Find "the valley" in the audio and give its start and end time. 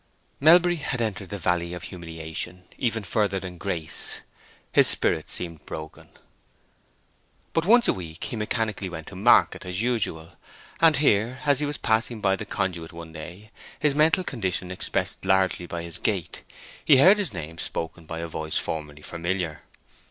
1.29-1.75